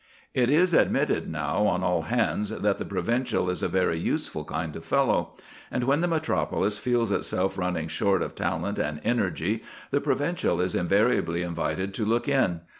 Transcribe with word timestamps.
It 0.33 0.49
is 0.49 0.73
admitted 0.73 1.29
now 1.29 1.67
on 1.67 1.83
all 1.83 2.01
hands 2.01 2.49
that 2.49 2.77
the 2.77 2.85
provincial 2.85 3.51
is 3.51 3.61
a 3.61 3.67
very 3.67 3.99
useful 3.99 4.43
kind 4.43 4.75
of 4.75 4.83
fellow; 4.83 5.33
and 5.69 5.83
when 5.83 6.01
the 6.01 6.07
metropolis 6.07 6.79
feels 6.79 7.11
itself 7.11 7.55
running 7.55 7.87
short 7.87 8.23
of 8.23 8.33
talent 8.33 8.79
and 8.79 8.99
energy, 9.03 9.61
the 9.91 10.01
provincial 10.01 10.59
is 10.59 10.73
invariably 10.73 11.43
invited 11.43 11.93
to 11.93 12.03
look 12.05 12.27
in. 12.27 12.61